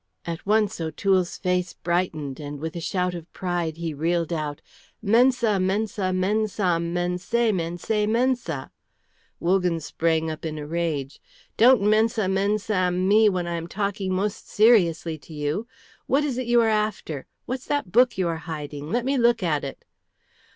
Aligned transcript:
At 0.25 0.47
once 0.47 0.81
O'Toole's 0.81 1.37
face 1.37 1.73
brightened, 1.73 2.39
and 2.39 2.59
with 2.59 2.75
a 2.75 2.79
shout 2.81 3.13
of 3.13 3.31
pride 3.33 3.77
he 3.77 3.93
reeled 3.93 4.33
out, 4.33 4.59
"Mensa, 4.99 5.59
mensa, 5.59 6.11
mensam, 6.11 6.91
mensae, 6.91 7.51
mensae, 7.51 8.07
mensa." 8.07 8.71
Wogan 9.39 9.79
sprang 9.79 10.31
up 10.31 10.43
in 10.43 10.57
a 10.57 10.65
rage. 10.65 11.21
"Don't 11.55 11.83
mensa, 11.83 12.27
mensam 12.27 13.07
me 13.07 13.29
when 13.29 13.45
I 13.45 13.53
am 13.57 13.67
talking 13.67 14.11
most 14.11 14.49
seriously 14.49 15.19
to 15.19 15.35
you! 15.35 15.67
What 16.07 16.23
is 16.23 16.39
it 16.39 16.47
you 16.47 16.61
are 16.61 16.67
after? 16.67 17.27
What's 17.45 17.67
that 17.67 17.91
book 17.91 18.17
you 18.17 18.27
are 18.27 18.37
hiding? 18.49 18.89
Let 18.91 19.05
me 19.05 19.19
look 19.19 19.43
at 19.43 19.63
it!" 19.63 19.85